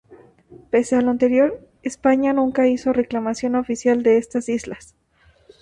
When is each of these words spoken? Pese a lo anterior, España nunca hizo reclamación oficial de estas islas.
Pese 0.71 0.95
a 0.95 1.01
lo 1.01 1.11
anterior, 1.11 1.61
España 1.83 2.33
nunca 2.33 2.67
hizo 2.67 2.91
reclamación 2.91 3.53
oficial 3.53 4.01
de 4.01 4.17
estas 4.17 4.49
islas. 4.49 4.95